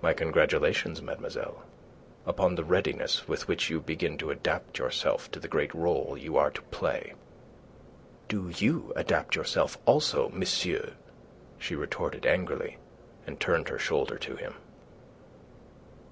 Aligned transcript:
"My 0.00 0.12
congratulations, 0.12 1.02
mademoiselle, 1.02 1.64
upon 2.24 2.54
the 2.54 2.62
readiness 2.62 3.26
with 3.26 3.48
which 3.48 3.68
you 3.68 3.80
begin 3.80 4.16
to 4.18 4.30
adapt 4.30 4.78
yourself 4.78 5.28
to 5.32 5.40
the 5.40 5.48
great 5.48 5.74
role 5.74 6.16
you 6.16 6.36
are 6.36 6.52
to 6.52 6.62
play." 6.62 7.14
"Do 8.28 8.52
you 8.56 8.92
adapt 8.94 9.34
yourself 9.34 9.76
also, 9.86 10.28
monsieur," 10.28 10.92
she 11.58 11.74
retorted 11.74 12.26
angrily, 12.26 12.76
and 13.26 13.40
turned 13.40 13.68
her 13.70 13.78
shoulder 13.80 14.18
to 14.18 14.36
him. 14.36 14.54